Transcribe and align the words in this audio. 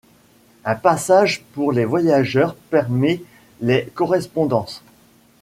Un 0.65 0.73
passage 0.73 1.43
pour 1.53 1.71
les 1.71 1.85
voyageurs 1.85 2.55
permet 2.71 3.21
les 3.61 3.85
correspondances. 3.93 4.81